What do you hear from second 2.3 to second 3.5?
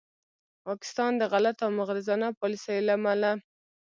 پالیسیو له امله